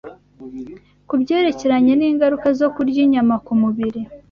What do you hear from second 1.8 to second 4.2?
n’ingaruka zo kurya inyama ku mubiri,